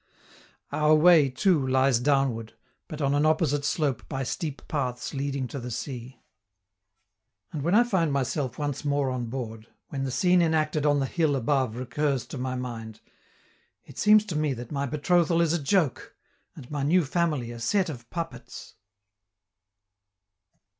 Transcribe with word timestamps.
Our 0.71 0.95
way, 0.95 1.29
too, 1.29 1.67
lies 1.67 1.99
downward, 1.99 2.53
but 2.87 3.03
on 3.03 3.13
an 3.13 3.23
opposite 3.23 3.63
slope 3.63 4.09
by 4.09 4.23
steep 4.23 4.63
paths 4.67 5.13
leading 5.13 5.47
to 5.49 5.59
the 5.59 5.69
sea. 5.69 6.23
And 7.53 7.61
when 7.61 7.75
I 7.75 7.83
find 7.83 8.11
myself 8.11 8.57
once 8.57 8.83
more 8.83 9.11
on 9.11 9.27
board, 9.27 9.67
when 9.89 10.03
the 10.03 10.09
scene 10.09 10.41
enacted 10.41 10.87
on 10.87 10.99
the 11.01 11.05
hill 11.05 11.35
above 11.35 11.75
recurs 11.77 12.25
to 12.29 12.39
my 12.39 12.55
mind, 12.55 12.99
it 13.85 13.99
seems 13.99 14.25
to 14.25 14.35
me 14.35 14.53
that 14.55 14.71
my 14.71 14.87
betrothal 14.87 15.39
is 15.39 15.53
a 15.53 15.61
joke, 15.61 16.15
and 16.55 16.71
my 16.71 16.81
new 16.81 17.05
family 17.05 17.51
a 17.51 17.59
set 17.59 17.87
of 17.87 18.09
puppets. 18.09 18.73